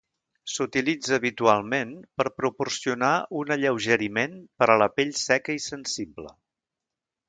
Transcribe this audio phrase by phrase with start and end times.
[0.53, 1.91] S'utilitza habitualment
[2.21, 3.13] per proporcionar
[3.43, 6.39] un alleugeriment per a la pell seca i sensible.